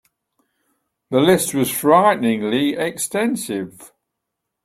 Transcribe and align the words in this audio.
The 1.11 1.19
list 1.19 1.53
was 1.53 1.69
frighteningly 1.69 2.73
extensive. 2.73 3.91